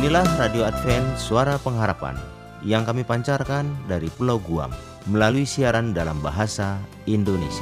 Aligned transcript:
Inilah 0.00 0.24
Radio 0.40 0.64
Advent 0.64 1.20
Suara 1.20 1.60
Pengharapan 1.60 2.16
yang 2.64 2.88
kami 2.88 3.04
pancarkan 3.04 3.68
dari 3.84 4.08
Pulau 4.08 4.40
Guam 4.40 4.72
melalui 5.04 5.44
siaran 5.44 5.92
dalam 5.92 6.16
bahasa 6.24 6.80
Indonesia. 7.04 7.60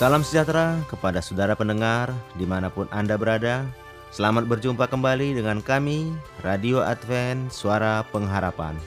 Salam 0.00 0.24
sejahtera 0.24 0.80
kepada 0.88 1.20
saudara 1.20 1.52
pendengar 1.60 2.08
di 2.40 2.48
mana 2.48 2.72
pun 2.72 2.88
Anda 2.88 3.20
berada. 3.20 3.68
Selamat 4.16 4.48
berjumpa 4.48 4.88
kembali 4.88 5.36
dengan 5.36 5.60
kami, 5.60 6.08
Radio 6.40 6.80
Advent 6.80 7.52
Suara 7.52 8.00
Pengharapan. 8.16 8.80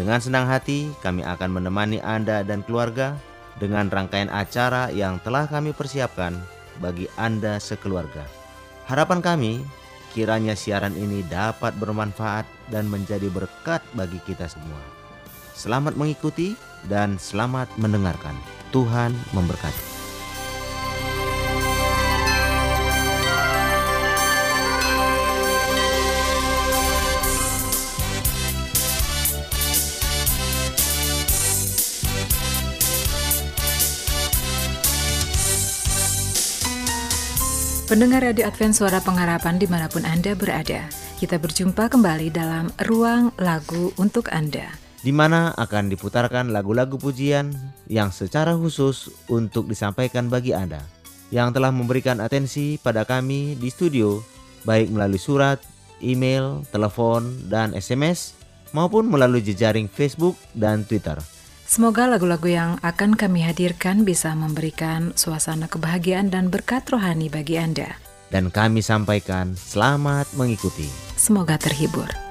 Dengan 0.00 0.16
senang 0.16 0.48
hati, 0.48 0.88
kami 1.04 1.28
akan 1.28 1.60
menemani 1.60 2.00
Anda 2.00 2.40
dan 2.40 2.64
keluarga 2.64 3.20
dengan 3.58 3.90
rangkaian 3.90 4.30
acara 4.30 4.90
yang 4.94 5.18
telah 5.22 5.50
kami 5.50 5.74
persiapkan 5.74 6.34
bagi 6.78 7.10
Anda 7.18 7.58
sekeluarga. 7.58 8.24
Harapan 8.86 9.20
kami, 9.20 9.52
kiranya 10.16 10.56
siaran 10.56 10.96
ini 10.96 11.26
dapat 11.26 11.76
bermanfaat 11.76 12.46
dan 12.72 12.88
menjadi 12.88 13.28
berkat 13.28 13.84
bagi 13.92 14.22
kita 14.24 14.48
semua. 14.48 14.80
Selamat 15.52 15.98
mengikuti 15.98 16.54
dan 16.86 17.18
selamat 17.18 17.66
mendengarkan. 17.76 18.38
Tuhan 18.70 19.12
memberkati. 19.34 19.87
Pendengar 37.88 38.20
Radio 38.20 38.44
Advent 38.44 38.76
Suara 38.76 39.00
Pengharapan 39.00 39.56
di 39.56 39.64
mana 39.64 39.88
pun 39.88 40.04
Anda 40.04 40.36
berada, 40.36 40.92
kita 41.16 41.40
berjumpa 41.40 41.88
kembali 41.88 42.28
dalam 42.28 42.68
Ruang 42.84 43.32
Lagu 43.40 43.96
untuk 43.96 44.28
Anda. 44.28 44.68
Di 45.00 45.08
mana 45.08 45.56
akan 45.56 45.88
diputarkan 45.88 46.52
lagu-lagu 46.52 47.00
pujian 47.00 47.48
yang 47.88 48.12
secara 48.12 48.52
khusus 48.60 49.08
untuk 49.32 49.72
disampaikan 49.72 50.28
bagi 50.28 50.52
Anda 50.52 50.84
yang 51.32 51.56
telah 51.56 51.72
memberikan 51.72 52.20
atensi 52.20 52.76
pada 52.76 53.08
kami 53.08 53.56
di 53.56 53.72
studio, 53.72 54.20
baik 54.68 54.92
melalui 54.92 55.16
surat, 55.16 55.56
email, 56.04 56.68
telepon, 56.68 57.24
dan 57.48 57.72
SMS, 57.72 58.36
maupun 58.76 59.08
melalui 59.08 59.40
jejaring 59.40 59.88
Facebook 59.88 60.36
dan 60.52 60.84
Twitter. 60.84 61.16
Semoga 61.68 62.08
lagu-lagu 62.08 62.48
yang 62.48 62.80
akan 62.80 63.12
kami 63.12 63.44
hadirkan 63.44 64.00
bisa 64.00 64.32
memberikan 64.32 65.12
suasana 65.20 65.68
kebahagiaan 65.68 66.32
dan 66.32 66.48
berkat 66.48 66.88
rohani 66.88 67.28
bagi 67.28 67.60
Anda. 67.60 67.92
Dan 68.32 68.48
kami 68.48 68.80
sampaikan 68.80 69.52
selamat 69.52 70.32
mengikuti. 70.32 70.88
Semoga 71.20 71.60
terhibur. 71.60 72.27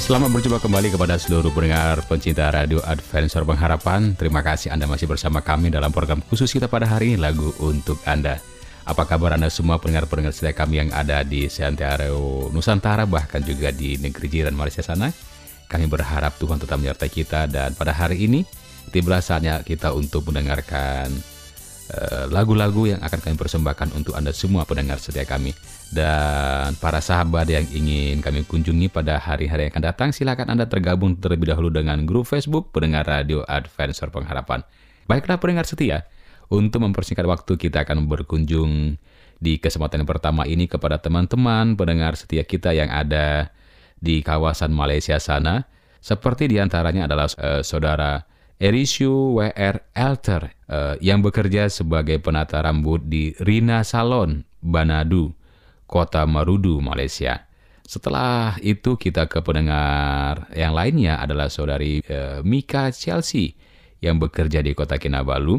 Selamat 0.00 0.32
berjumpa 0.32 0.64
kembali 0.64 0.96
kepada 0.96 1.20
seluruh 1.20 1.52
pendengar 1.52 2.00
pencinta 2.08 2.48
Radio 2.48 2.80
Adventure 2.88 3.44
Pengharapan. 3.44 4.16
Terima 4.16 4.40
kasih 4.40 4.72
Anda 4.72 4.88
masih 4.88 5.04
bersama 5.04 5.44
kami 5.44 5.68
dalam 5.68 5.92
program 5.92 6.24
khusus 6.24 6.48
kita 6.48 6.72
pada 6.72 6.88
hari 6.88 7.12
ini, 7.12 7.16
Lagu 7.20 7.52
Untuk 7.60 8.00
Anda. 8.08 8.40
Apa 8.88 9.04
kabar 9.04 9.36
Anda 9.36 9.52
semua 9.52 9.76
pendengar-pendengar 9.76 10.32
setia 10.32 10.56
kami 10.56 10.80
yang 10.80 10.90
ada 10.96 11.20
di 11.20 11.52
Seantero 11.52 12.48
Nusantara, 12.48 13.04
bahkan 13.04 13.44
juga 13.44 13.76
di 13.76 14.00
negeri 14.00 14.26
jiran 14.32 14.56
Malaysia 14.56 14.80
sana? 14.80 15.12
Kami 15.68 15.84
berharap 15.84 16.32
Tuhan 16.40 16.56
tetap 16.56 16.80
menyertai 16.80 17.10
kita 17.12 17.44
dan 17.44 17.76
pada 17.76 17.92
hari 17.92 18.24
ini, 18.24 18.40
tiba 18.88 19.20
saatnya 19.20 19.60
kita 19.60 19.92
untuk 19.92 20.32
mendengarkan 20.32 21.12
eh, 21.92 22.24
lagu-lagu 22.32 22.88
yang 22.88 23.04
akan 23.04 23.20
kami 23.20 23.36
persembahkan 23.36 23.92
untuk 23.92 24.16
Anda 24.16 24.32
semua 24.32 24.64
pendengar 24.64 24.96
setia 24.96 25.28
kami 25.28 25.52
dan 25.90 26.78
para 26.78 27.02
sahabat 27.02 27.50
yang 27.50 27.66
ingin 27.66 28.22
kami 28.22 28.46
kunjungi 28.46 28.86
pada 28.94 29.18
hari-hari 29.18 29.66
yang 29.66 29.74
akan 29.74 29.84
datang, 29.90 30.08
silakan 30.14 30.54
Anda 30.54 30.70
tergabung 30.70 31.18
terlebih 31.18 31.50
dahulu 31.50 31.66
dengan 31.74 32.06
grup 32.06 32.30
Facebook 32.30 32.70
Pendengar 32.70 33.10
Radio 33.10 33.42
Adventure 33.42 34.06
Pengharapan. 34.14 34.62
Baiklah 35.10 35.42
pendengar 35.42 35.66
setia, 35.66 36.06
untuk 36.46 36.86
mempersingkat 36.86 37.26
waktu 37.26 37.58
kita 37.58 37.82
akan 37.82 38.06
berkunjung 38.06 39.02
di 39.42 39.58
kesempatan 39.58 40.06
pertama 40.06 40.46
ini 40.46 40.70
kepada 40.70 41.02
teman-teman 41.02 41.74
pendengar 41.74 42.14
setia 42.14 42.46
kita 42.46 42.70
yang 42.70 42.86
ada 42.86 43.50
di 43.98 44.22
kawasan 44.22 44.70
Malaysia 44.70 45.18
sana. 45.18 45.66
Seperti 45.98 46.46
di 46.46 46.62
antaranya 46.62 47.10
adalah 47.10 47.26
uh, 47.34 47.66
saudara 47.66 48.22
Erishu 48.62 49.34
W.R. 49.42 49.90
Elter 49.90 50.54
uh, 50.70 50.94
yang 51.02 51.18
bekerja 51.18 51.66
sebagai 51.66 52.22
penata 52.22 52.62
rambut 52.62 53.02
di 53.10 53.34
Rina 53.42 53.82
Salon, 53.82 54.46
Banadu 54.62 55.39
kota 55.90 56.22
Marudu, 56.22 56.78
Malaysia. 56.78 57.50
Setelah 57.82 58.54
itu 58.62 58.94
kita 58.94 59.26
ke 59.26 59.42
pendengar 59.42 60.46
yang 60.54 60.70
lainnya 60.70 61.18
adalah 61.18 61.50
saudari 61.50 61.98
uh, 62.06 62.38
Mika 62.46 62.94
Chelsea 62.94 63.58
yang 63.98 64.22
bekerja 64.22 64.62
di 64.62 64.78
kota 64.78 64.94
Kinabalu. 64.94 65.58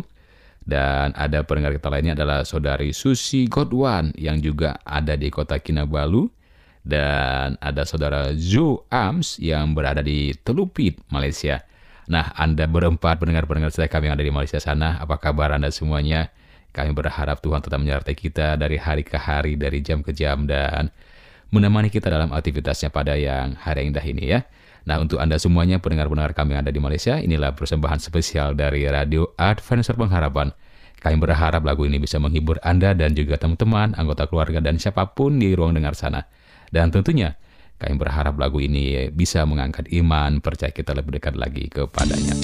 Dan 0.64 1.12
ada 1.18 1.44
pendengar 1.44 1.76
kita 1.76 1.92
lainnya 1.92 2.16
adalah 2.16 2.48
saudari 2.48 2.96
Susi 2.96 3.52
Godwan 3.52 4.16
yang 4.16 4.40
juga 4.40 4.80
ada 4.88 5.20
di 5.20 5.28
kota 5.28 5.60
Kinabalu. 5.60 6.32
Dan 6.82 7.60
ada 7.60 7.84
saudara 7.84 8.32
Zu 8.34 8.88
Ams 8.88 9.36
yang 9.38 9.76
berada 9.76 10.00
di 10.00 10.32
Telupit, 10.40 11.04
Malaysia. 11.12 11.62
Nah, 12.10 12.34
Anda 12.34 12.66
berempat 12.66 13.22
pendengar-pendengar 13.22 13.70
saya 13.70 13.92
kami 13.92 14.10
yang 14.10 14.16
ada 14.18 14.26
di 14.26 14.34
Malaysia 14.34 14.58
sana, 14.58 14.98
apa 14.98 15.20
kabar 15.22 15.54
Anda 15.54 15.70
semuanya? 15.70 16.34
Kami 16.72 16.96
berharap 16.96 17.44
Tuhan 17.44 17.60
tetap 17.60 17.80
menyertai 17.84 18.16
kita 18.16 18.56
dari 18.56 18.80
hari 18.80 19.04
ke 19.04 19.20
hari, 19.20 19.60
dari 19.60 19.84
jam 19.84 20.00
ke 20.00 20.16
jam, 20.16 20.48
dan 20.48 20.88
menemani 21.52 21.92
kita 21.92 22.08
dalam 22.08 22.32
aktivitasnya 22.32 22.90
pada 22.90 23.20
yang 23.20 23.60
hari 23.60 23.84
yang 23.84 23.88
indah 23.92 24.06
ini 24.08 24.24
ya. 24.24 24.40
Nah 24.88 24.98
untuk 24.98 25.22
Anda 25.22 25.38
semuanya 25.38 25.78
pendengar-pendengar 25.78 26.34
kami 26.34 26.56
yang 26.56 26.64
ada 26.66 26.74
di 26.74 26.82
Malaysia, 26.82 27.20
inilah 27.20 27.54
persembahan 27.54 28.00
spesial 28.02 28.56
dari 28.56 28.88
Radio 28.88 29.36
Adventure 29.36 30.00
Pengharapan. 30.00 30.56
Kami 31.02 31.18
berharap 31.18 31.66
lagu 31.66 31.84
ini 31.84 31.98
bisa 31.98 32.22
menghibur 32.22 32.62
Anda 32.64 32.94
dan 32.96 33.18
juga 33.18 33.36
teman-teman, 33.38 33.98
anggota 33.98 34.30
keluarga, 34.30 34.62
dan 34.62 34.78
siapa 34.78 35.12
pun 35.12 35.42
di 35.42 35.54
ruang 35.58 35.74
dengar 35.74 35.98
sana. 35.98 36.30
Dan 36.70 36.94
tentunya, 36.94 37.36
kami 37.82 37.98
berharap 37.98 38.38
lagu 38.38 38.62
ini 38.62 39.10
bisa 39.10 39.42
mengangkat 39.50 39.90
iman, 39.98 40.40
percaya 40.40 40.70
kita 40.70 40.94
lebih 40.94 41.18
dekat 41.18 41.34
lagi 41.34 41.68
kepadanya. 41.74 42.38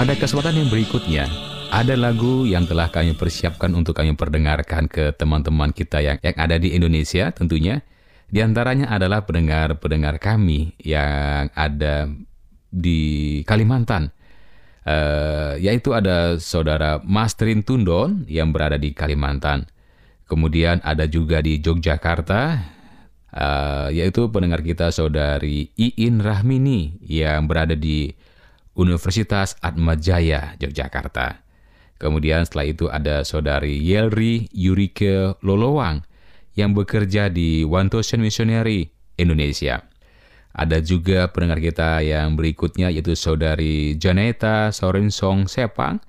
Pada 0.00 0.16
kesempatan 0.16 0.56
yang 0.56 0.72
berikutnya, 0.72 1.28
ada 1.68 1.92
lagu 1.92 2.48
yang 2.48 2.64
telah 2.64 2.88
kami 2.88 3.12
persiapkan 3.12 3.68
untuk 3.76 3.92
kami 3.92 4.16
perdengarkan 4.16 4.88
ke 4.88 5.12
teman-teman 5.12 5.76
kita 5.76 6.00
yang, 6.00 6.16
yang 6.24 6.32
ada 6.40 6.56
di 6.56 6.72
Indonesia 6.72 7.28
tentunya. 7.36 7.84
Di 8.24 8.40
antaranya 8.40 8.88
adalah 8.88 9.28
pendengar-pendengar 9.28 10.16
kami 10.16 10.72
yang 10.80 11.52
ada 11.52 12.08
di 12.72 13.44
Kalimantan. 13.44 14.08
Uh, 14.88 15.60
yaitu 15.60 15.92
ada 15.92 16.40
saudara 16.40 17.04
Mastrin 17.04 17.60
Tundon 17.60 18.24
yang 18.24 18.56
berada 18.56 18.80
di 18.80 18.96
Kalimantan. 18.96 19.68
Kemudian 20.24 20.80
ada 20.80 21.04
juga 21.04 21.44
di 21.44 21.60
Yogyakarta, 21.60 22.56
uh, 23.36 23.92
yaitu 23.92 24.32
pendengar 24.32 24.64
kita 24.64 24.96
saudari 24.96 25.76
Iin 25.76 26.24
Rahmini 26.24 26.96
yang 27.04 27.44
berada 27.44 27.76
di 27.76 28.16
Universitas 28.74 29.58
Atmajaya, 29.60 30.54
Yogyakarta. 30.62 31.42
Kemudian 32.00 32.48
setelah 32.48 32.66
itu 32.66 32.88
ada 32.88 33.26
saudari 33.28 33.76
Yelri 33.76 34.48
Yurike 34.56 35.36
Lolowang 35.44 36.00
yang 36.56 36.72
bekerja 36.72 37.28
di 37.28 37.62
Wantosen 37.66 38.24
Missionary, 38.24 38.88
Indonesia. 39.20 39.84
Ada 40.50 40.82
juga 40.82 41.30
pendengar 41.30 41.62
kita 41.62 42.02
yang 42.02 42.34
berikutnya 42.34 42.90
yaitu 42.90 43.14
saudari 43.14 43.94
Janeta 43.94 44.74
Sorensong 44.74 45.46
Sepang 45.46 46.02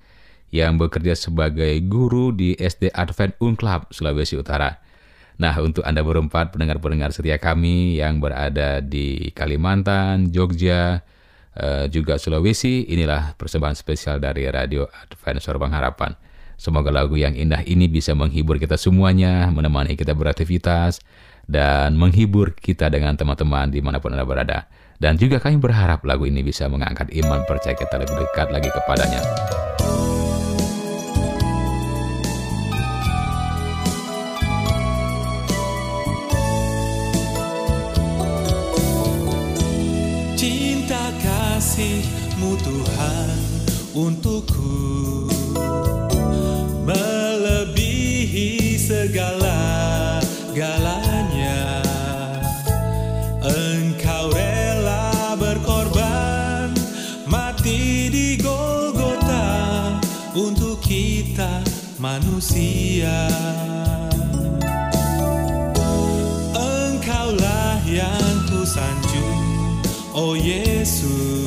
yang 0.50 0.82
bekerja 0.82 1.14
sebagai 1.14 1.78
guru 1.86 2.34
di 2.34 2.58
SD 2.58 2.92
Advent 2.92 3.38
Unclub, 3.40 3.88
Sulawesi 3.94 4.36
Utara. 4.36 4.82
Nah, 5.40 5.56
untuk 5.58 5.82
Anda 5.88 6.06
berempat 6.06 6.54
pendengar-pendengar 6.54 7.16
setia 7.16 7.40
kami 7.42 7.98
yang 7.98 8.22
berada 8.22 8.84
di 8.84 9.32
Kalimantan, 9.34 10.30
Jogja, 10.30 11.02
uh, 11.58 11.86
juga 11.92 12.16
Sulawesi. 12.22 12.88
Inilah 12.92 13.36
persembahan 13.36 13.76
spesial 13.76 14.22
dari 14.22 14.48
Radio 14.48 14.88
Advent 14.88 15.42
Suara 15.44 15.68
Harapan. 15.68 16.16
Semoga 16.62 16.94
lagu 16.94 17.18
yang 17.18 17.34
indah 17.34 17.66
ini 17.66 17.90
bisa 17.90 18.14
menghibur 18.14 18.62
kita 18.62 18.78
semuanya, 18.78 19.50
menemani 19.50 19.98
kita 19.98 20.14
beraktivitas, 20.14 21.02
dan 21.50 21.98
menghibur 21.98 22.54
kita 22.54 22.86
dengan 22.94 23.18
teman-teman 23.18 23.74
di 23.74 23.82
mana 23.82 23.98
pun 23.98 24.14
Anda 24.14 24.30
berada. 24.30 24.70
Dan 25.02 25.18
juga 25.18 25.42
kami 25.42 25.58
berharap 25.58 26.06
lagu 26.06 26.30
ini 26.30 26.46
bisa 26.46 26.70
mengangkat 26.70 27.10
iman 27.26 27.42
percaya 27.50 27.74
kita 27.74 27.98
lebih 27.98 28.22
dekat 28.22 28.54
lagi 28.54 28.70
kepadanya. 28.70 29.22
Tuhan 42.60 43.38
untukku. 43.96 45.28
Melebihi 46.84 48.76
segala 48.76 50.20
galanya. 50.52 51.80
Engkau 53.42 54.34
rela 54.36 55.38
berkorban 55.40 56.76
mati 57.30 58.12
di 58.12 58.36
Golgota 58.36 59.96
untuk 60.36 60.84
kita 60.84 61.64
manusia. 62.02 63.32
Engkaulah 66.56 67.80
yang 67.88 68.36
ku 68.52 68.68
sanjung 68.68 69.40
Oh 70.12 70.36
Yesus 70.36 71.41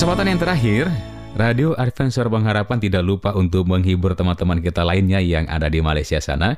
Kesempatan 0.00 0.32
yang 0.32 0.40
terakhir, 0.40 0.88
Radio 1.36 1.76
Advent 1.76 2.08
Suara 2.08 2.32
Pengharapan 2.32 2.80
tidak 2.80 3.04
lupa 3.04 3.36
untuk 3.36 3.68
menghibur 3.68 4.16
teman-teman 4.16 4.56
kita 4.64 4.80
lainnya 4.80 5.20
yang 5.20 5.44
ada 5.44 5.68
di 5.68 5.84
Malaysia 5.84 6.16
sana. 6.24 6.56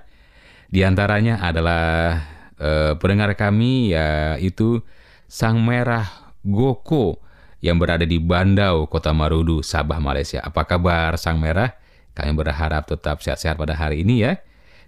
Di 0.70 0.86
antaranya 0.86 1.42
adalah 1.42 2.22
eh, 2.54 2.94
pendengar 3.02 3.34
kami 3.34 3.98
yaitu 3.98 4.78
Sang 5.26 5.58
Merah 5.58 6.06
Goko 6.46 7.18
yang 7.58 7.82
berada 7.82 8.06
di 8.06 8.22
Bandau, 8.22 8.86
Kota 8.86 9.10
Marudu, 9.10 9.58
Sabah, 9.58 9.98
Malaysia. 9.98 10.38
Apa 10.38 10.62
kabar 10.62 11.18
Sang 11.18 11.42
Merah? 11.42 11.74
Kami 12.14 12.38
berharap 12.38 12.86
tetap 12.86 13.26
sehat-sehat 13.26 13.58
pada 13.58 13.74
hari 13.74 14.06
ini 14.06 14.22
ya. 14.22 14.38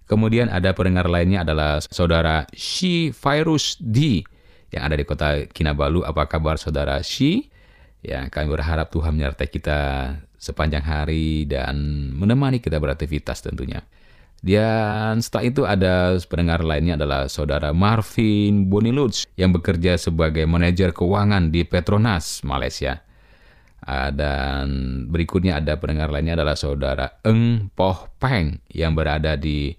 Kemudian 0.07 0.47
ada 0.47 0.71
pendengar 0.79 1.11
lainnya 1.11 1.43
adalah 1.43 1.83
saudara 1.91 2.47
Shi 2.55 3.11
Virus 3.11 3.75
D 3.83 4.23
yang 4.71 4.87
ada 4.87 4.95
di 4.95 5.03
kota 5.03 5.43
Kinabalu. 5.51 6.07
Apa 6.07 6.31
kabar 6.31 6.55
saudara 6.55 7.03
Shi? 7.03 7.51
Ya, 8.05 8.29
kami 8.29 8.53
berharap 8.53 8.93
Tuhan 8.93 9.17
menyertai 9.17 9.49
kita 9.49 9.81
sepanjang 10.37 10.85
hari 10.85 11.49
dan 11.49 11.73
menemani 12.13 12.61
kita 12.61 12.77
beraktivitas 12.77 13.41
tentunya. 13.41 13.81
Dan 14.45 15.25
setelah 15.25 15.45
itu 15.49 15.65
ada 15.65 16.13
pendengar 16.29 16.61
lainnya 16.61 17.01
adalah 17.01 17.33
saudara 17.33 17.73
Marvin 17.73 18.69
Boniluts 18.69 19.25
yang 19.41 19.57
bekerja 19.57 19.97
sebagai 19.97 20.45
manajer 20.45 20.93
keuangan 20.93 21.49
di 21.49 21.65
Petronas, 21.65 22.45
Malaysia. 22.45 23.01
Ah, 23.81 24.13
Dan 24.13 24.69
berikutnya 25.09 25.65
ada 25.65 25.81
pendengar 25.81 26.13
lainnya 26.13 26.37
adalah 26.37 26.61
saudara 26.61 27.25
Eng 27.25 27.73
Poh 27.73 28.13
Peng 28.21 28.61
yang 28.69 28.93
berada 28.93 29.33
di 29.41 29.73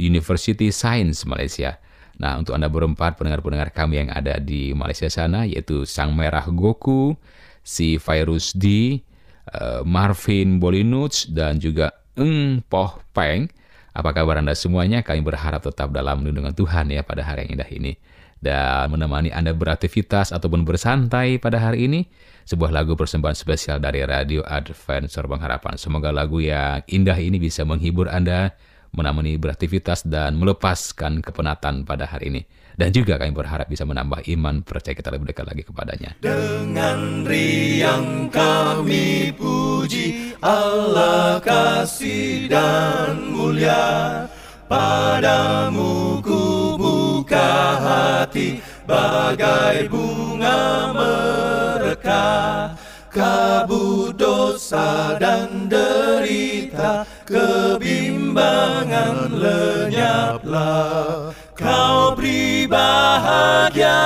University 0.00 0.72
Science 0.72 1.28
Malaysia. 1.28 1.76
Nah, 2.20 2.38
untuk 2.38 2.52
Anda 2.52 2.68
berempat 2.68 3.16
pendengar-pendengar 3.16 3.72
kami 3.72 4.04
yang 4.04 4.10
ada 4.12 4.36
di 4.36 4.76
Malaysia 4.76 5.08
sana, 5.08 5.48
yaitu 5.48 5.88
Sang 5.88 6.12
Merah 6.12 6.44
Goku, 6.50 7.16
si 7.64 7.96
Virus 7.96 8.52
D, 8.52 8.98
eh, 9.52 9.80
Marvin 9.86 10.60
Bolinuts, 10.60 11.30
dan 11.30 11.56
juga 11.62 11.94
Eng 12.18 12.60
Poh 12.68 13.00
Peng. 13.16 13.48
Apa 13.92 14.16
kabar 14.16 14.40
Anda 14.40 14.56
semuanya? 14.56 15.04
Kami 15.04 15.20
berharap 15.20 15.64
tetap 15.64 15.92
dalam 15.92 16.24
lindungan 16.24 16.56
Tuhan 16.56 16.88
ya 16.88 17.04
pada 17.04 17.24
hari 17.24 17.44
yang 17.48 17.60
indah 17.60 17.70
ini. 17.72 17.92
Dan 18.42 18.90
menemani 18.90 19.30
Anda 19.30 19.54
beraktivitas 19.54 20.34
ataupun 20.34 20.66
bersantai 20.66 21.38
pada 21.38 21.62
hari 21.62 21.86
ini, 21.86 22.00
sebuah 22.42 22.74
lagu 22.74 22.98
persembahan 22.98 23.38
spesial 23.38 23.78
dari 23.78 24.02
Radio 24.02 24.42
Advent 24.42 25.06
Sorbang 25.06 25.38
Harapan. 25.38 25.78
Semoga 25.78 26.10
lagu 26.10 26.42
yang 26.42 26.82
indah 26.90 27.14
ini 27.22 27.38
bisa 27.38 27.62
menghibur 27.62 28.10
Anda, 28.10 28.50
menemani 28.92 29.40
beraktivitas 29.40 30.04
dan 30.04 30.36
melepaskan 30.36 31.24
kepenatan 31.24 31.88
pada 31.88 32.04
hari 32.04 32.28
ini. 32.28 32.42
Dan 32.72 32.88
juga 32.92 33.20
kami 33.20 33.36
berharap 33.36 33.68
bisa 33.68 33.84
menambah 33.84 34.24
iman 34.32 34.64
percaya 34.64 34.96
kita 34.96 35.12
lebih 35.12 35.32
dekat 35.32 35.44
lagi 35.44 35.62
kepadanya. 35.64 36.10
Dengan 36.24 37.24
riang 37.24 38.32
kami 38.32 39.32
puji 39.36 40.36
Allah 40.40 41.36
kasih 41.40 42.48
dan 42.48 43.32
mulia 43.32 44.24
Padamu 44.72 46.24
ku 46.24 46.80
buka 46.80 47.76
hati 47.76 48.56
bagai 48.88 49.84
bunga 49.92 50.60
mereka 50.96 52.24
Kabut 53.12 54.16
dosa 54.16 55.20
dan 55.20 55.68
derita 55.68 57.04
Kebimbangan 57.28 59.36
lenyaplah. 59.36 61.28
Kau 61.52 62.16
beri 62.16 62.64
bahagia 62.64 64.00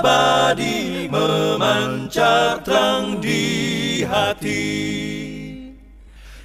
abadi 0.00 1.12
Memancar 1.12 2.64
terang 2.64 3.20
di 3.20 4.00
hati. 4.08 4.80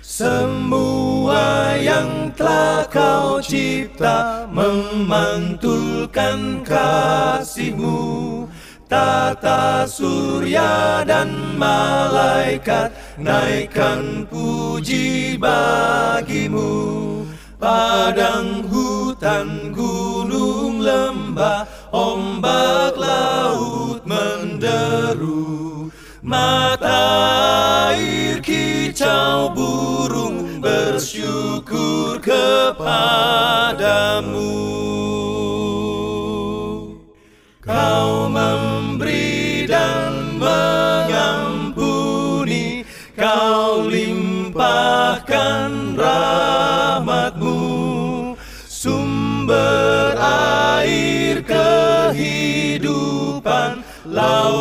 Semua 0.03 1.71
yang 1.79 2.35
telah 2.35 2.83
kau 2.91 3.39
cipta 3.39 4.43
memantulkan 4.51 6.67
kasihmu 6.67 8.46
Tata 8.87 9.83
surya 9.83 11.03
dan 11.03 11.59
malaikat 11.59 12.95
naikkan 13.19 14.23
puji 14.31 15.35
bagimu. 15.35 17.27
Padang 17.59 18.63
hutan 18.71 19.75
gunung 19.75 20.79
lembah 20.79 21.67
ombak 21.91 22.95
laut 22.95 24.07
menderu. 24.07 25.91
Mata 26.23 27.91
air 27.91 28.39
kicau 28.39 29.51
burung 29.51 30.63
bersyukur 30.63 32.23
kepadamu 32.23 32.87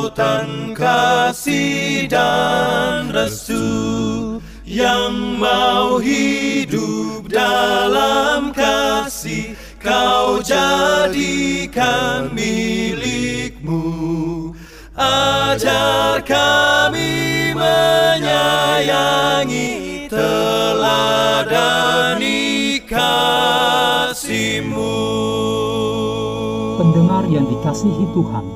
Lautan 0.06 0.70
kasih 0.70 2.06
dan 2.06 3.10
restu 3.10 4.38
Yang 4.62 5.14
mau 5.34 5.98
hidup 5.98 7.26
dalam 7.26 8.54
kasih. 8.54 9.58
Kau 9.82 10.38
jadikan 10.46 12.30
milikmu. 12.30 13.82
Ajar 14.94 16.22
kami 16.22 17.50
menyayangi 17.50 18.46
Teladani 20.06 21.18
kasihmu. 22.86 23.58
Pendengar 26.78 27.26
yang 27.26 27.50
dikasihi 27.50 28.06
Tuhan, 28.14 28.55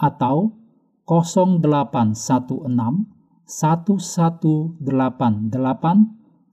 atau 0.00 0.56
0816 1.04 2.16
1188 3.44 4.80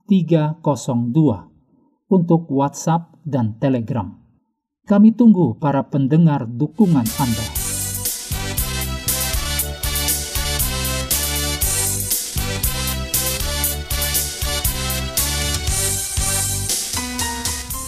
302 0.08 1.48
untuk 2.08 2.48
WhatsApp 2.48 3.16
dan 3.24 3.56
Telegram. 3.60 4.12
Kami 4.88 5.12
tunggu 5.12 5.56
para 5.60 5.84
pendengar 5.92 6.48
dukungan 6.48 7.04
Anda. 7.20 7.57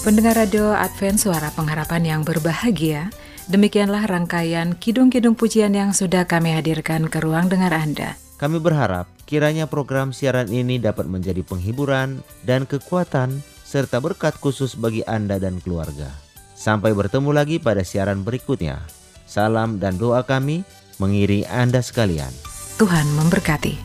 Pendengar 0.01 0.33
radio 0.33 0.73
Advent 0.73 1.21
Suara 1.21 1.53
Pengharapan 1.53 2.01
yang 2.09 2.21
berbahagia, 2.25 3.13
demikianlah 3.53 4.09
rangkaian 4.09 4.73
kidung-kidung 4.73 5.37
pujian 5.37 5.77
yang 5.77 5.93
sudah 5.93 6.25
kami 6.25 6.57
hadirkan 6.57 7.05
ke 7.05 7.21
ruang 7.21 7.53
dengar 7.53 7.77
Anda. 7.77 8.17
Kami 8.41 8.65
berharap 8.65 9.13
kiranya 9.29 9.69
program 9.69 10.17
siaran 10.17 10.49
ini 10.49 10.81
dapat 10.81 11.05
menjadi 11.05 11.45
penghiburan 11.45 12.25
dan 12.49 12.65
kekuatan 12.65 13.45
serta 13.61 14.01
berkat 14.01 14.41
khusus 14.41 14.73
bagi 14.73 15.05
Anda 15.05 15.37
dan 15.37 15.61
keluarga. 15.61 16.09
Sampai 16.57 16.97
bertemu 16.97 17.37
lagi 17.37 17.61
pada 17.61 17.85
siaran 17.85 18.25
berikutnya. 18.25 18.81
Salam 19.29 19.77
dan 19.77 20.01
doa 20.01 20.25
kami 20.25 20.65
mengiri 20.97 21.45
Anda 21.45 21.85
sekalian. 21.85 22.33
Tuhan 22.81 23.05
memberkati. 23.21 23.77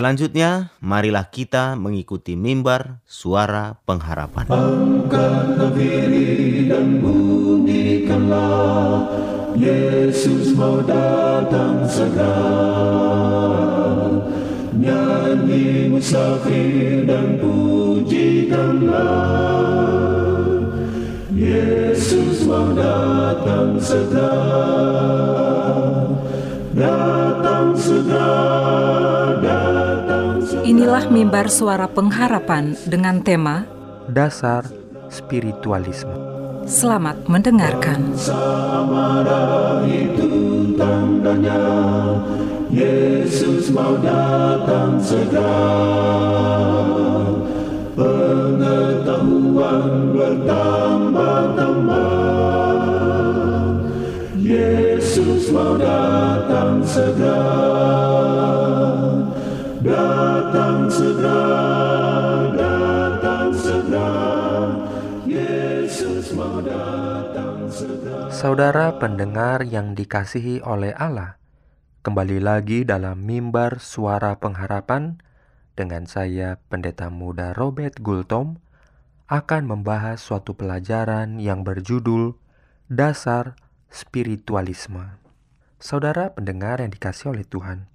Selanjutnya, 0.00 0.72
marilah 0.80 1.28
kita 1.28 1.76
mengikuti 1.76 2.32
mimbar 2.32 3.04
suara 3.04 3.76
pengharapan. 3.84 4.48
Dan 4.48 5.04
bunyikanlah, 7.04 9.04
Yesus 9.52 10.56
mau 10.56 10.80
datang 10.80 11.84
segera. 11.84 12.32
Nyanyi 14.72 15.92
musafir 15.92 17.04
dan 17.04 17.36
pujikanlah, 17.36 19.04
Yesus 21.28 22.48
mau 22.48 22.72
datang 22.72 23.76
segera. 23.76 24.32
Datang 26.72 27.19
Inilah 30.90 31.06
mimbar 31.06 31.46
suara 31.46 31.86
pengharapan 31.86 32.74
dengan 32.82 33.22
tema 33.22 33.62
dasar 34.10 34.66
spiritualisme. 35.06 36.10
Selamat 36.66 37.30
mendengarkan. 37.30 38.10
Samara 38.18 39.86
itu 39.86 40.26
tandanya 40.74 41.62
Yesus 42.74 43.70
mau 43.70 44.02
datang 44.02 44.98
segera 44.98 45.62
Pengetahuan 47.94 50.10
bertambah-tambah 50.10 52.02
Yesus 54.42 55.54
mau 55.54 55.78
datang 55.78 56.82
segera 56.82 57.70
Datang 59.80 60.79
Saudara 68.28 69.00
pendengar 69.00 69.64
yang 69.64 69.96
dikasihi 69.96 70.60
oleh 70.60 70.92
Allah, 70.92 71.40
kembali 72.04 72.44
lagi 72.44 72.84
dalam 72.84 73.24
mimbar 73.24 73.80
suara 73.80 74.36
pengharapan 74.36 75.24
dengan 75.72 76.04
saya 76.04 76.60
Pendeta 76.68 77.08
Muda 77.08 77.56
Robert 77.56 77.96
Gultom 78.04 78.60
akan 79.32 79.62
membahas 79.64 80.20
suatu 80.20 80.52
pelajaran 80.52 81.40
yang 81.40 81.64
berjudul 81.64 82.36
Dasar 82.92 83.56
Spiritualisme. 83.88 85.16
Saudara 85.80 86.36
pendengar 86.36 86.84
yang 86.84 86.92
dikasihi 86.92 87.32
oleh 87.32 87.48
Tuhan, 87.48 87.88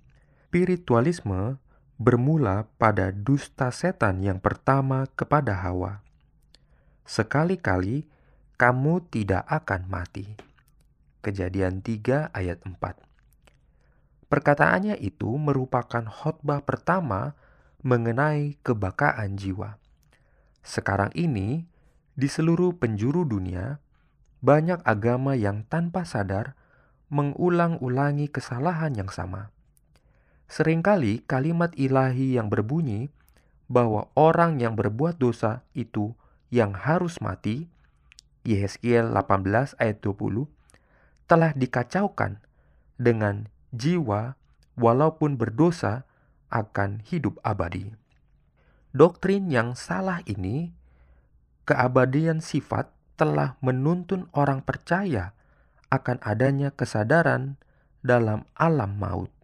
spiritualisme 0.50 1.62
bermula 1.96 2.68
pada 2.76 3.16
dusta 3.16 3.72
setan 3.72 4.20
yang 4.20 4.44
pertama 4.44 5.08
kepada 5.16 5.56
Hawa. 5.64 6.04
Sekali-kali 7.08 8.04
kamu 8.60 9.08
tidak 9.08 9.48
akan 9.48 9.88
mati. 9.88 10.36
Kejadian 11.24 11.80
3 11.80 12.36
ayat 12.36 12.60
4. 12.68 12.76
Perkataannya 14.28 15.00
itu 15.00 15.40
merupakan 15.40 16.04
khotbah 16.04 16.68
pertama 16.68 17.40
mengenai 17.80 18.60
kebakaan 18.60 19.40
jiwa. 19.40 19.80
Sekarang 20.66 21.14
ini, 21.16 21.64
di 22.18 22.28
seluruh 22.28 22.76
penjuru 22.76 23.24
dunia, 23.24 23.80
banyak 24.44 24.84
agama 24.84 25.40
yang 25.40 25.64
tanpa 25.64 26.04
sadar 26.04 26.60
mengulang-ulangi 27.08 28.28
kesalahan 28.28 28.92
yang 28.98 29.08
sama. 29.08 29.55
Seringkali 30.46 31.26
kalimat 31.26 31.74
ilahi 31.74 32.38
yang 32.38 32.54
berbunyi 32.54 33.10
bahwa 33.66 34.14
orang 34.14 34.62
yang 34.62 34.78
berbuat 34.78 35.18
dosa 35.18 35.66
itu 35.74 36.14
yang 36.54 36.78
harus 36.78 37.18
mati, 37.18 37.66
Yehezkiel 38.46 39.10
18 39.10 39.74
ayat 39.82 39.98
20, 40.06 40.46
telah 41.26 41.52
dikacaukan 41.58 42.38
dengan 43.02 43.50
jiwa 43.74 44.38
walaupun 44.78 45.36
berdosa 45.36 46.06
akan 46.54 47.02
hidup 47.04 47.42
abadi. 47.42 47.92
Doktrin 48.96 49.52
yang 49.52 49.76
salah 49.76 50.24
ini, 50.24 50.72
keabadian 51.68 52.40
sifat 52.40 52.88
telah 53.20 53.60
menuntun 53.60 54.32
orang 54.32 54.64
percaya 54.64 55.36
akan 55.92 56.22
adanya 56.24 56.72
kesadaran 56.72 57.60
dalam 58.06 58.48
alam 58.56 58.96
maut. 58.96 59.35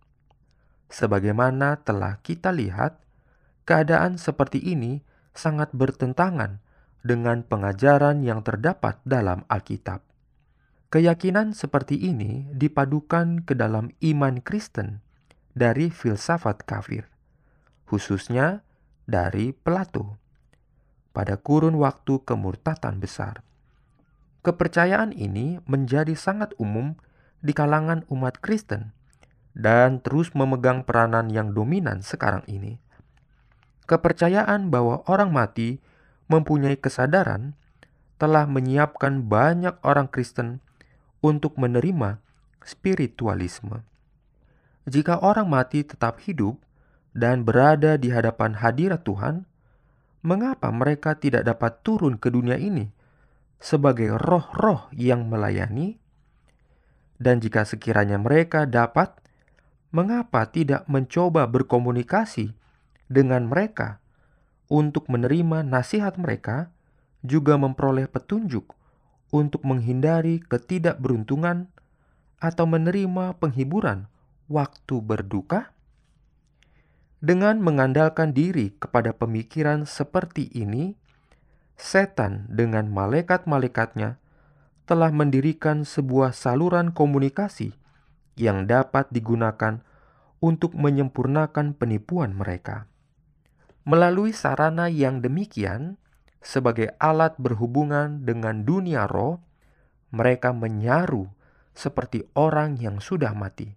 Sebagaimana 0.91 1.79
telah 1.87 2.19
kita 2.19 2.51
lihat, 2.51 2.99
keadaan 3.63 4.19
seperti 4.19 4.59
ini 4.59 4.99
sangat 5.31 5.71
bertentangan 5.71 6.59
dengan 7.01 7.47
pengajaran 7.47 8.21
yang 8.21 8.43
terdapat 8.43 8.99
dalam 9.07 9.47
Alkitab. 9.47 10.03
Keyakinan 10.91 11.55
seperti 11.55 11.95
ini 11.95 12.51
dipadukan 12.51 13.47
ke 13.47 13.55
dalam 13.55 13.95
iman 14.03 14.43
Kristen 14.43 14.99
dari 15.55 15.87
filsafat 15.87 16.67
kafir, 16.67 17.07
khususnya 17.87 18.67
dari 19.07 19.55
Plato. 19.55 20.19
Pada 21.15 21.39
kurun 21.39 21.79
waktu 21.79 22.19
kemurtatan 22.27 22.99
besar, 22.99 23.39
kepercayaan 24.43 25.15
ini 25.15 25.63
menjadi 25.63 26.15
sangat 26.19 26.51
umum 26.59 26.99
di 27.39 27.55
kalangan 27.55 28.03
umat 28.11 28.43
Kristen 28.43 28.91
dan 29.51 29.99
terus 29.99 30.31
memegang 30.31 30.87
peranan 30.87 31.27
yang 31.27 31.51
dominan 31.51 31.99
sekarang 32.03 32.43
ini. 32.47 32.79
Kepercayaan 33.85 34.71
bahwa 34.71 35.03
orang 35.11 35.35
mati 35.35 35.83
mempunyai 36.31 36.79
kesadaran 36.79 37.59
telah 38.15 38.47
menyiapkan 38.47 39.27
banyak 39.27 39.75
orang 39.83 40.07
Kristen 40.07 40.63
untuk 41.19 41.59
menerima 41.59 42.23
spiritualisme. 42.63 43.83
Jika 44.89 45.21
orang 45.21 45.49
mati 45.49 45.85
tetap 45.85 46.23
hidup 46.25 46.57
dan 47.13 47.45
berada 47.45 47.99
di 47.99 48.09
hadapan 48.09 48.57
hadirat 48.57 49.05
Tuhan, 49.05 49.45
mengapa 50.25 50.73
mereka 50.73 51.17
tidak 51.17 51.45
dapat 51.45 51.81
turun 51.85 52.17
ke 52.17 52.33
dunia 52.33 52.57
ini 52.57 52.89
sebagai 53.61 54.17
roh-roh 54.17 54.89
yang 54.95 55.29
melayani? 55.29 56.01
Dan 57.21 57.37
jika 57.37 57.61
sekiranya 57.69 58.17
mereka 58.17 58.65
dapat 58.65 59.20
mengapa 59.91 60.47
tidak 60.47 60.87
mencoba 60.87 61.43
berkomunikasi 61.51 62.55
dengan 63.11 63.51
mereka 63.51 63.99
untuk 64.71 65.11
menerima 65.11 65.67
nasihat 65.67 66.15
mereka, 66.15 66.71
juga 67.21 67.59
memperoleh 67.59 68.07
petunjuk 68.07 68.71
untuk 69.35 69.61
menghindari 69.67 70.39
ketidakberuntungan 70.39 71.67
atau 72.39 72.65
menerima 72.65 73.35
penghiburan 73.37 74.07
waktu 74.47 74.95
berduka? 75.03 75.75
Dengan 77.21 77.61
mengandalkan 77.61 78.33
diri 78.33 78.73
kepada 78.79 79.13
pemikiran 79.13 79.85
seperti 79.85 80.49
ini, 80.55 80.97
setan 81.77 82.49
dengan 82.49 82.89
malaikat-malaikatnya 82.89 84.17
telah 84.89 85.11
mendirikan 85.13 85.85
sebuah 85.85 86.33
saluran 86.33 86.89
komunikasi 86.89 87.77
yang 88.35 88.67
dapat 88.67 89.09
digunakan 89.11 89.83
untuk 90.41 90.73
menyempurnakan 90.73 91.77
penipuan 91.77 92.33
mereka. 92.33 92.89
Melalui 93.85 94.33
sarana 94.33 94.89
yang 94.89 95.21
demikian, 95.25 96.01
sebagai 96.41 96.93
alat 96.97 97.37
berhubungan 97.37 98.25
dengan 98.25 98.65
dunia 98.65 99.05
roh, 99.05 99.41
mereka 100.09 100.51
menyaru 100.51 101.29
seperti 101.71 102.27
orang 102.35 102.77
yang 102.81 102.99
sudah 102.99 103.31
mati, 103.31 103.73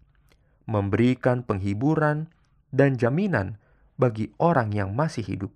memberikan 0.66 1.44
penghiburan 1.44 2.32
dan 2.74 2.98
jaminan 2.98 3.60
bagi 3.94 4.34
orang 4.40 4.74
yang 4.74 4.96
masih 4.96 5.22
hidup. 5.22 5.52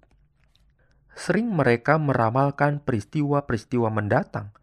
Sering 1.18 1.50
mereka 1.50 1.98
meramalkan 1.98 2.78
peristiwa-peristiwa 2.78 3.90
mendatang 3.90 4.54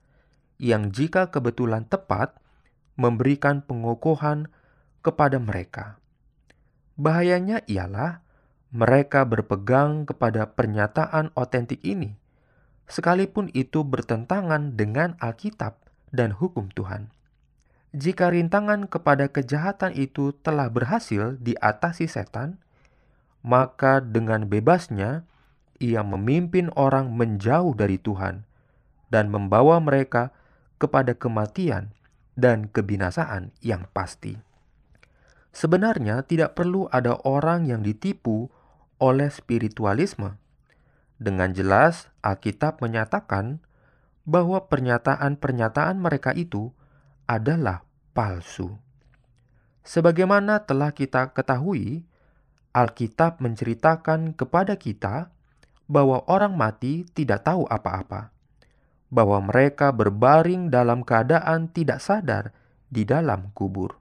yang 0.55 0.95
jika 0.95 1.27
kebetulan 1.27 1.83
tepat 1.83 2.39
memberikan 2.95 3.63
pengokohan 3.63 4.51
kepada 5.03 5.37
mereka. 5.37 5.99
Bahayanya 6.95 7.61
ialah 7.67 8.23
mereka 8.71 9.23
berpegang 9.23 10.07
kepada 10.07 10.51
pernyataan 10.51 11.31
otentik 11.35 11.79
ini, 11.83 12.15
sekalipun 12.87 13.51
itu 13.55 13.83
bertentangan 13.83 14.75
dengan 14.75 15.15
Alkitab 15.19 15.79
dan 16.11 16.35
hukum 16.35 16.71
Tuhan. 16.71 17.11
Jika 17.95 18.27
rintangan 18.27 18.91
kepada 18.91 19.31
kejahatan 19.31 19.95
itu 19.95 20.35
telah 20.43 20.67
berhasil 20.67 21.39
diatasi 21.39 22.11
setan, 22.11 22.59
maka 23.39 24.03
dengan 24.03 24.51
bebasnya 24.51 25.23
ia 25.79 26.03
memimpin 26.03 26.71
orang 26.75 27.15
menjauh 27.15 27.71
dari 27.71 27.95
Tuhan 27.95 28.43
dan 29.07 29.31
membawa 29.31 29.79
mereka 29.79 30.35
kepada 30.75 31.15
kematian 31.15 31.95
dan 32.35 32.67
kebinasaan 32.67 33.55
yang 33.63 33.87
pasti. 33.95 34.35
Sebenarnya, 35.55 36.27
tidak 36.27 36.59
perlu 36.59 36.91
ada 36.91 37.15
orang 37.23 37.63
yang 37.63 37.79
ditipu 37.79 38.51
oleh 38.99 39.31
spiritualisme. 39.31 40.35
Dengan 41.15 41.55
jelas, 41.55 42.11
Alkitab 42.19 42.83
menyatakan 42.83 43.63
bahwa 44.27 44.67
pernyataan-pernyataan 44.67 45.95
mereka 45.95 46.35
itu 46.35 46.75
adalah 47.23 47.87
palsu. 48.11 48.75
Sebagaimana 49.87 50.67
telah 50.67 50.91
kita 50.91 51.31
ketahui, 51.31 52.03
Alkitab 52.75 53.39
menceritakan 53.39 54.35
kepada 54.35 54.75
kita 54.75 55.31
bahwa 55.87 56.19
orang 56.27 56.59
mati 56.59 57.07
tidak 57.15 57.47
tahu 57.47 57.63
apa-apa 57.71 58.34
bahwa 59.13 59.41
mereka 59.41 59.93
berbaring 59.93 60.73
dalam 60.73 61.05
keadaan 61.05 61.69
tidak 61.69 62.01
sadar 62.01 62.51
di 62.89 63.05
dalam 63.05 63.53
kubur. 63.53 63.97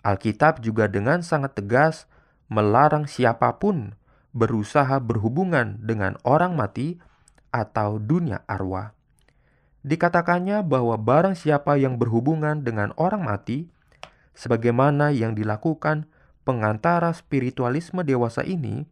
Alkitab 0.00 0.64
juga 0.64 0.88
dengan 0.88 1.20
sangat 1.20 1.58
tegas 1.60 2.08
melarang 2.48 3.04
siapa 3.04 3.60
pun 3.60 3.94
berusaha 4.32 5.02
berhubungan 5.02 5.76
dengan 5.82 6.16
orang 6.22 6.54
mati 6.54 6.98
atau 7.50 7.98
dunia 7.98 8.46
arwah. 8.46 8.94
Dikatakannya 9.80 10.60
bahwa 10.62 10.94
barang 11.00 11.34
siapa 11.34 11.80
yang 11.80 11.96
berhubungan 11.96 12.62
dengan 12.62 12.92
orang 13.00 13.24
mati, 13.24 13.72
sebagaimana 14.36 15.08
yang 15.10 15.32
dilakukan 15.32 16.04
pengantara 16.44 17.10
spiritualisme 17.16 18.04
dewasa 18.04 18.44
ini, 18.44 18.84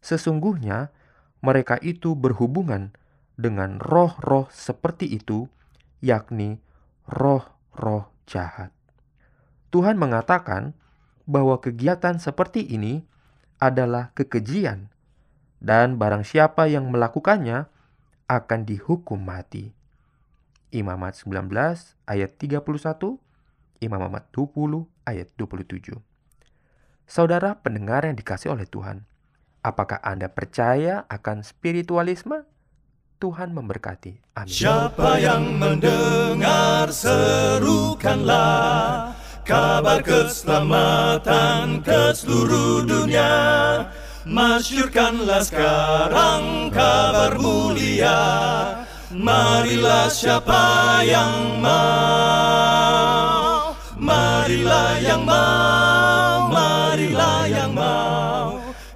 sesungguhnya 0.00 0.88
mereka 1.44 1.76
itu 1.84 2.16
berhubungan 2.16 2.96
dengan 3.42 3.82
roh-roh 3.82 4.46
seperti 4.54 5.10
itu, 5.10 5.50
yakni 5.98 6.62
roh-roh 7.10 8.06
jahat. 8.30 8.70
Tuhan 9.74 9.98
mengatakan 9.98 10.78
bahwa 11.26 11.58
kegiatan 11.58 12.22
seperti 12.22 12.62
ini 12.62 13.02
adalah 13.58 14.14
kekejian, 14.14 14.90
dan 15.58 15.98
barang 15.98 16.22
siapa 16.22 16.70
yang 16.70 16.90
melakukannya 16.90 17.66
akan 18.30 18.60
dihukum 18.62 19.22
mati. 19.22 19.74
Imamat 20.72 21.18
19 21.20 21.52
ayat 22.08 22.30
31, 22.38 22.62
Imamat 23.82 24.24
20 24.30 24.86
ayat 25.04 25.28
27. 25.34 25.98
Saudara 27.04 27.58
pendengar 27.58 28.06
yang 28.06 28.14
dikasih 28.14 28.54
oleh 28.54 28.64
Tuhan, 28.64 29.04
apakah 29.60 29.98
Anda 30.00 30.30
percaya 30.30 31.04
akan 31.10 31.42
spiritualisme? 31.44 32.46
Tuhan 33.22 33.54
memberkati. 33.54 34.34
Amin. 34.34 34.50
Siapa 34.50 35.22
yang 35.22 35.62
mendengar 35.62 36.90
serukanlah 36.90 38.42
kabar 39.46 40.02
keselamatan 40.02 41.86
ke 41.86 42.10
seluruh 42.18 42.82
dunia. 42.82 43.30
Masyurkanlah 44.26 45.46
sekarang 45.46 46.74
kabar 46.74 47.38
mulia. 47.38 48.18
Marilah 49.14 50.10
siapa 50.10 51.06
yang 51.06 51.62
mau. 51.62 52.98
Marilah 54.02 54.98
yang 54.98 55.22
mau. 55.22 56.50
Marilah 56.50 57.46
yang 57.46 57.70
mau. 57.70 58.41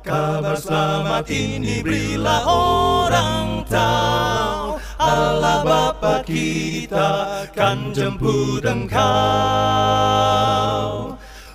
Kabar 0.06 0.54
selamat 0.54 1.26
ini 1.34 1.82
berilah 1.82 2.46
orang 2.46 3.66
tahu. 3.66 4.78
Allah 5.02 5.66
Bapa 5.66 6.22
kita 6.22 7.42
kan 7.50 7.90
jemput 7.90 8.62
engkau. 8.62 9.02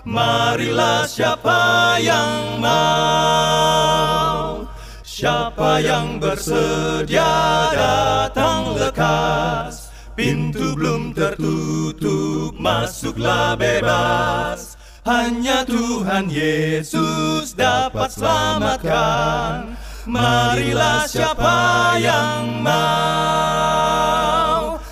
Marilah 0.03 1.07
siapa 1.07 1.95
yang 2.03 2.59
mau. 2.59 4.67
Siapa 4.99 5.79
yang 5.79 6.19
bersedia 6.19 7.31
datang 7.71 8.75
lekas. 8.75 9.95
Pintu 10.11 10.75
belum 10.75 11.15
tertutup 11.15 12.51
masuklah 12.59 13.55
bebas 13.55 14.80
hanya 15.01 15.65
Tuhan 15.65 16.29
Yesus 16.29 17.57
dapat 17.57 18.13
selamatkan. 18.13 19.73
Marilah 20.05 21.05
siapa 21.05 21.93
yang 22.01 22.61
mau, 22.65 22.81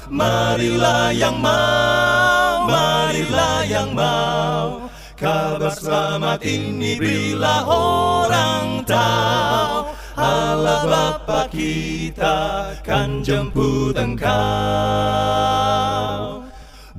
marilah 0.10 1.10
yang 1.14 1.38
mau, 1.42 2.70
marilah 2.70 3.66
yang 3.66 3.90
mau. 3.94 4.86
Kabar 5.18 5.74
selamat 5.76 6.40
ini 6.46 6.96
berilah 6.96 7.66
orang 7.68 8.86
tahu. 8.88 9.92
Allah 10.20 10.84
Bapa 10.88 11.48
kita 11.52 12.72
kan 12.86 13.20
jemput 13.26 13.98
engkau. 14.00 14.30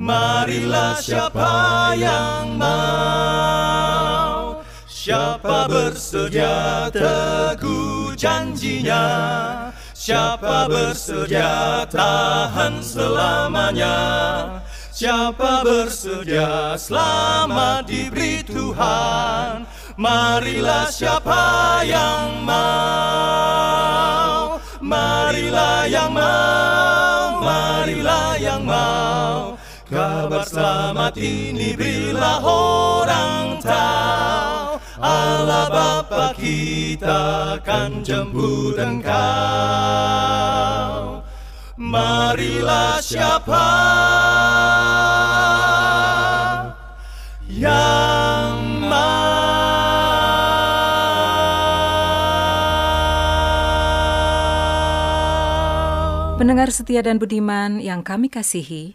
Marilah 0.00 0.96
siapa 0.96 1.92
yang 1.92 2.56
mau? 2.56 3.84
Siapa 4.88 5.68
bersedia 5.68 6.88
teguh 6.88 8.16
janjinya. 8.16 9.04
Siapa 9.92 10.72
bersedia 10.72 11.84
tahan 11.92 12.80
selamanya? 12.80 13.92
Siapa 14.88 15.68
bersedia 15.68 16.80
selamat 16.80 17.84
diberi 17.84 18.40
Tuhan? 18.40 19.68
Marilah 20.00 20.88
siapa 20.88 21.84
yang 21.84 22.40
mau? 22.48 23.76
Marilah 24.80 25.84
yang 25.92 26.08
mau. 26.08 27.44
Marilah 27.44 28.40
yang 28.40 28.64
mau 28.64 29.60
Kabar 29.90 30.46
selamat 30.46 31.18
ini 31.18 31.74
bila 31.74 32.38
orang 32.46 33.58
tahu. 33.58 34.78
Allah 35.02 35.66
Bapa 35.66 36.30
kita 36.38 37.58
akan 37.58 38.06
jemput 38.06 38.78
engkau. 38.78 39.18
Marilah 41.74 43.02
siapa 43.02 43.66
yang 47.50 48.86
mau? 48.86 49.10
Pendengar 56.38 56.70
setia 56.70 57.02
dan 57.02 57.18
budiman 57.18 57.82
yang 57.82 58.06
kami 58.06 58.30
kasihi, 58.30 58.94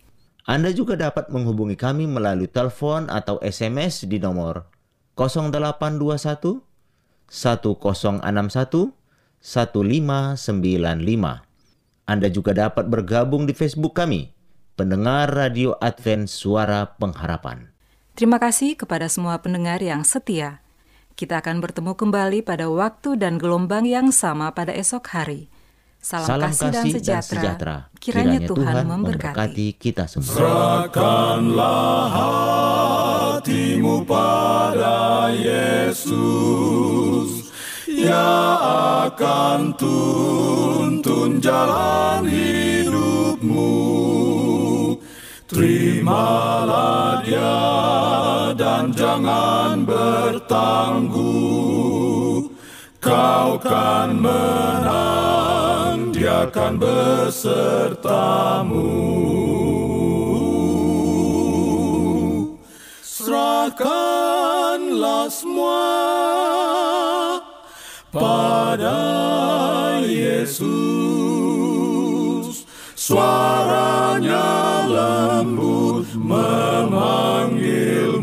Anda 0.51 0.75
juga 0.75 0.99
dapat 0.99 1.31
menghubungi 1.31 1.79
kami 1.79 2.11
melalui 2.11 2.51
telepon 2.51 3.07
atau 3.07 3.39
SMS 3.39 4.03
di 4.03 4.19
nomor 4.19 4.67
0821 5.15 6.59
1061 7.31 8.91
1595. 9.39 10.43
Anda 12.03 12.27
juga 12.27 12.51
dapat 12.51 12.91
bergabung 12.91 13.47
di 13.47 13.55
Facebook 13.55 13.95
kami, 13.95 14.35
pendengar 14.75 15.31
Radio 15.31 15.79
Advent 15.79 16.27
Suara 16.27 16.99
Pengharapan. 16.99 17.71
Terima 18.19 18.35
kasih 18.35 18.75
kepada 18.75 19.07
semua 19.07 19.39
pendengar 19.39 19.79
yang 19.79 20.03
setia. 20.03 20.59
Kita 21.15 21.39
akan 21.39 21.63
bertemu 21.63 21.95
kembali 21.95 22.43
pada 22.43 22.67
waktu 22.67 23.15
dan 23.15 23.39
gelombang 23.39 23.87
yang 23.87 24.11
sama 24.11 24.51
pada 24.51 24.75
esok 24.75 25.15
hari. 25.15 25.47
Salam, 26.01 26.49
kasih, 26.49 26.73
dan 26.73 26.89
sejahtera. 26.89 27.85
Kiranya, 28.01 28.41
Tuhan, 28.41 28.89
memberkati. 28.89 29.77
kita 29.77 30.09
semua. 30.09 30.33
Serahkanlah 30.33 32.09
hatimu 33.37 34.01
pada 34.01 35.29
Yesus 35.29 36.09
Ia 37.85 38.33
akan 39.05 39.77
tuntun 39.77 41.37
jalan 41.37 42.25
hidupmu 42.25 43.77
Terimalah 45.45 47.21
dia 47.21 47.61
dan 48.57 48.89
jangan 48.89 49.85
bertangguh 49.85 51.61
Kau 53.01 53.57
kan 53.57 54.13
menang, 54.13 56.13
dia 56.13 56.45
kan 56.53 56.77
besertamu. 56.77 57.97
Serahkanlah 63.01 65.33
semua 65.33 65.81
pada 68.13 69.01
Yesus. 70.05 70.69
Suaranya 72.93 74.45
lembut 74.85 76.05
memanggilmu 76.13 78.20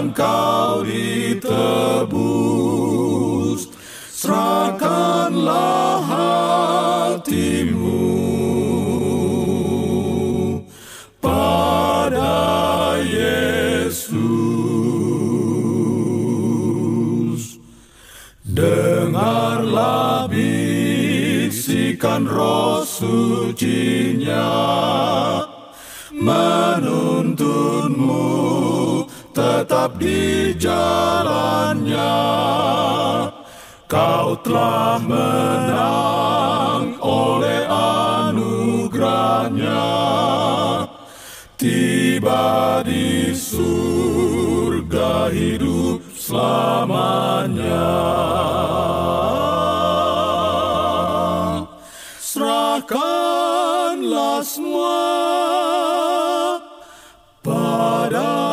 engkau 0.00 0.84
ditebus 0.86 2.52
Serahkanlah 4.22 5.98
hatimu 6.06 7.90
pada 11.18 13.02
Yesus. 13.02 14.06
Dengarlah 18.46 20.30
bisikan 20.30 22.22
roh 22.30 22.86
sucinya 22.86 24.54
Menuntunmu 26.14 27.21
tetap 29.32 29.96
di 29.96 30.52
jalannya. 30.60 32.20
Kau 33.88 34.36
telah 34.40 34.96
menang 35.04 36.96
oleh 37.00 37.64
anugerahnya. 38.32 39.84
Tiba 41.56 42.82
di 42.84 43.32
surga 43.36 45.28
hidup 45.32 46.00
selamanya. 46.16 47.88
Serahkanlah 52.16 54.40
semua 54.40 55.04
pada 57.44 58.51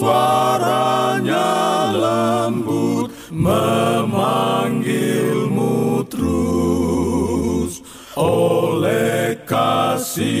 Suaranya 0.00 1.52
lembut 1.92 3.12
memanggilmu 3.28 6.00
terus. 6.08 7.84
Oleh 8.16 9.36
kasihnya 9.44 10.40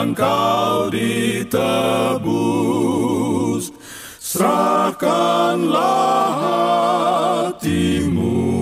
engkau 0.00 0.88
ditebus. 0.88 1.68
Serahkanlah 4.16 6.32
hatimu 7.52 8.59